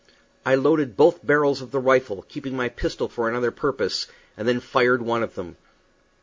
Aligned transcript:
I 0.47 0.55
loaded 0.55 0.97
both 0.97 1.23
barrels 1.23 1.61
of 1.61 1.69
the 1.69 1.77
rifle, 1.77 2.25
keeping 2.27 2.55
my 2.57 2.69
pistol 2.69 3.07
for 3.07 3.29
another 3.29 3.51
purpose, 3.51 4.07
and 4.35 4.47
then 4.47 4.59
fired 4.59 5.03
one 5.03 5.21
of 5.21 5.35
them. 5.35 5.57